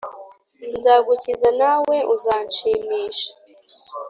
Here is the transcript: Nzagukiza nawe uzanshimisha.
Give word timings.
Nzagukiza 0.77 1.49
nawe 1.61 1.95
uzanshimisha. 2.15 3.29